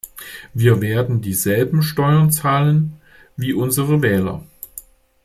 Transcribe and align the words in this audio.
Wir 0.55 0.81
werden 0.81 1.21
dieselben 1.21 1.83
Steuern 1.83 2.31
zahlen 2.31 2.93
wie 3.37 3.53
unsere 3.53 4.01
Wähler. 4.01 4.43